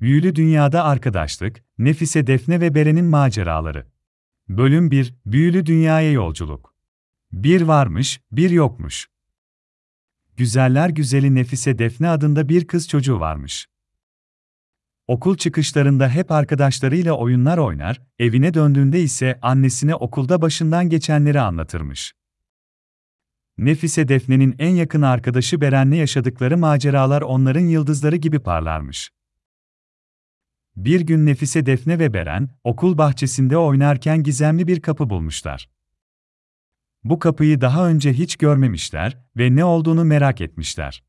[0.00, 3.86] Büyülü Dünyada Arkadaşlık, Nefise Defne ve Beren'in Maceraları.
[4.48, 6.74] Bölüm 1, Büyülü Dünyaya Yolculuk.
[7.32, 9.08] Bir varmış, bir yokmuş.
[10.36, 13.66] Güzeller güzeli Nefise Defne adında bir kız çocuğu varmış.
[15.06, 22.12] Okul çıkışlarında hep arkadaşlarıyla oyunlar oynar, evine döndüğünde ise annesine okulda başından geçenleri anlatırmış.
[23.58, 29.15] Nefise Defne'nin en yakın arkadaşı Beren'le yaşadıkları maceralar onların yıldızları gibi parlarmış.
[30.76, 35.68] Bir gün Nefise Defne ve Beren, okul bahçesinde oynarken gizemli bir kapı bulmuşlar.
[37.04, 41.04] Bu kapıyı daha önce hiç görmemişler ve ne olduğunu merak etmişler.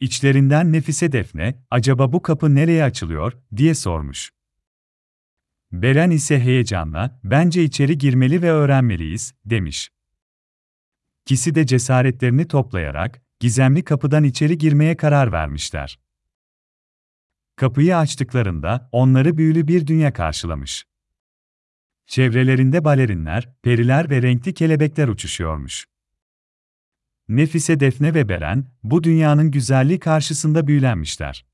[0.00, 4.30] İçlerinden Nefise Defne, acaba bu kapı nereye açılıyor, diye sormuş.
[5.72, 9.90] Beren ise heyecanla, bence içeri girmeli ve öğrenmeliyiz, demiş.
[11.24, 15.98] İkisi de cesaretlerini toplayarak, gizemli kapıdan içeri girmeye karar vermişler.
[17.60, 20.86] Kapıyı açtıklarında, onları büyülü bir dünya karşılamış.
[22.06, 25.86] Çevrelerinde balerinler, periler ve renkli kelebekler uçuşuyormuş.
[27.28, 31.46] Nefise Defne ve Beren, bu dünyanın güzelliği karşısında büyülenmişler.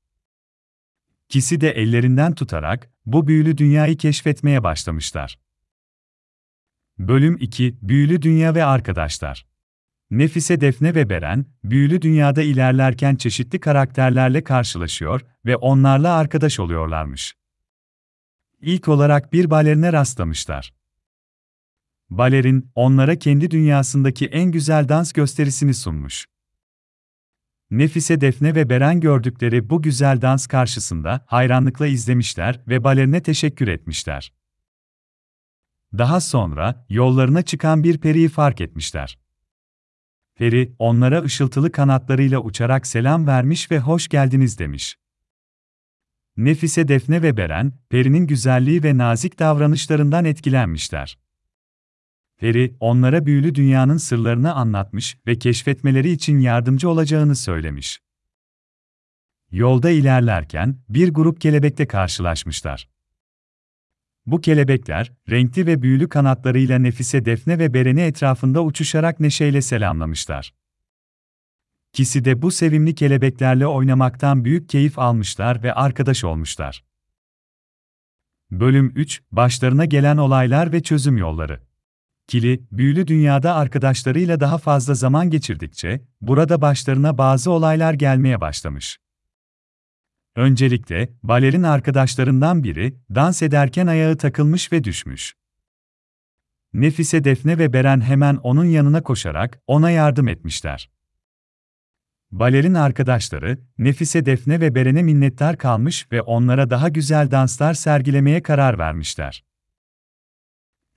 [1.25, 5.39] İkisi de ellerinden tutarak, bu büyülü dünyayı keşfetmeye başlamışlar.
[6.99, 9.47] Bölüm 2, Büyülü Dünya ve Arkadaşlar
[10.11, 17.33] Nefise Defne ve Beren, büyülü dünyada ilerlerken çeşitli karakterlerle karşılaşıyor ve onlarla arkadaş oluyorlarmış.
[18.61, 20.73] İlk olarak bir balerine rastlamışlar.
[22.09, 26.25] Balerin, onlara kendi dünyasındaki en güzel dans gösterisini sunmuş.
[27.71, 34.33] Nefise Defne ve Beren gördükleri bu güzel dans karşısında hayranlıkla izlemişler ve balerine teşekkür etmişler.
[35.97, 39.17] Daha sonra yollarına çıkan bir periyi fark etmişler.
[40.37, 44.97] Peri, onlara ışıltılı kanatlarıyla uçarak selam vermiş ve hoş geldiniz demiş.
[46.37, 51.17] Nefise Defne ve Beren, Peri'nin güzelliği ve nazik davranışlarından etkilenmişler.
[52.37, 57.99] Peri, onlara büyülü dünyanın sırlarını anlatmış ve keşfetmeleri için yardımcı olacağını söylemiş.
[59.51, 62.89] Yolda ilerlerken bir grup kelebekle karşılaşmışlar.
[64.27, 70.53] Bu kelebekler, renkli ve büyülü kanatlarıyla Nefise Defne ve Beren'i etrafında uçuşarak neşeyle selamlamışlar.
[71.93, 76.83] İkisi de bu sevimli kelebeklerle oynamaktan büyük keyif almışlar ve arkadaş olmuşlar.
[78.51, 81.61] Bölüm 3, Başlarına gelen olaylar ve çözüm yolları.
[82.27, 88.99] Kili, büyülü dünyada arkadaşlarıyla daha fazla zaman geçirdikçe, burada başlarına bazı olaylar gelmeye başlamış.
[90.37, 95.33] Öncelikle, balerin arkadaşlarından biri, dans ederken ayağı takılmış ve düşmüş.
[96.73, 100.89] Nefise Defne ve Beren hemen onun yanına koşarak, ona yardım etmişler.
[102.31, 108.79] Balerin arkadaşları, Nefise Defne ve Beren'e minnettar kalmış ve onlara daha güzel danslar sergilemeye karar
[108.79, 109.43] vermişler.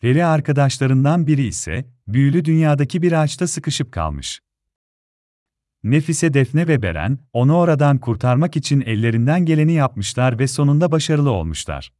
[0.00, 4.40] Peri arkadaşlarından biri ise, büyülü dünyadaki bir ağaçta sıkışıp kalmış.
[5.82, 11.92] Nefise Defne ve Beren, onu oradan kurtarmak için ellerinden geleni yapmışlar ve sonunda başarılı olmuşlar.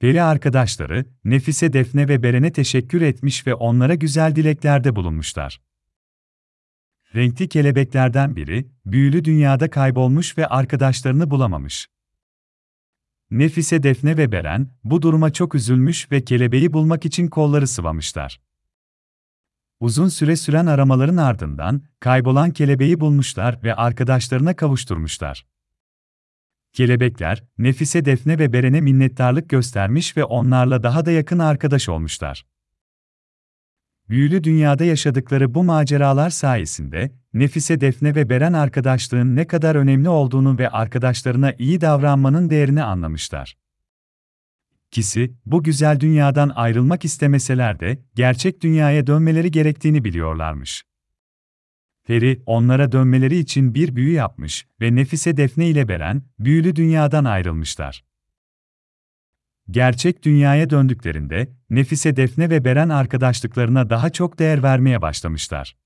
[0.00, 5.60] Peri arkadaşları, Nefise Defne ve Beren'e teşekkür etmiş ve onlara güzel dileklerde bulunmuşlar.
[7.14, 11.88] Renkli kelebeklerden biri, büyülü dünyada kaybolmuş ve arkadaşlarını bulamamış.
[13.30, 18.40] Nefise Defne ve Beren, bu duruma çok üzülmüş ve kelebeği bulmak için kolları sıvamışlar.
[19.82, 25.46] Uzun süre süren aramaların ardından, kaybolan kelebeği bulmuşlar ve arkadaşlarına kavuşturmuşlar.
[26.72, 32.46] Kelebekler, Nefise Defne ve Beren'e minnettarlık göstermiş ve onlarla daha da yakın arkadaş olmuşlar.
[34.08, 40.58] Büyülü dünyada yaşadıkları bu maceralar sayesinde, Nefise Defne ve Beren arkadaşlığın ne kadar önemli olduğunu
[40.58, 43.61] ve arkadaşlarına iyi davranmanın değerini anlamışlar.
[44.92, 50.82] İkisi, bu güzel dünyadan ayrılmak istemeseler de, gerçek dünyaya dönmeleri gerektiğini biliyorlarmış.
[52.06, 58.04] Peri, onlara dönmeleri için bir büyü yapmış ve Nefise Defne ile Beren, büyülü dünyadan ayrılmışlar.
[59.70, 65.76] Gerçek dünyaya döndüklerinde, Nefise Defne ve Beren arkadaşlıklarına daha çok değer vermeye başlamışlar.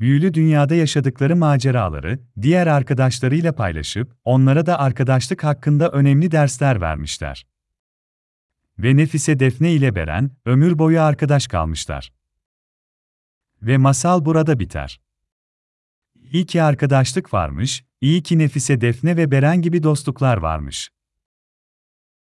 [0.00, 7.49] Büyülü dünyada yaşadıkları maceraları, diğer arkadaşlarıyla paylaşıp, onlara da arkadaşlık hakkında önemli dersler vermişler.
[8.82, 12.12] Ve Nefise Defne ile Beren, ömür boyu arkadaş kalmışlar.
[13.62, 15.00] Ve masal burada biter.
[16.14, 20.90] İyi ki arkadaşlık varmış, iyi ki Nefise Defne ve Beren gibi dostluklar varmış.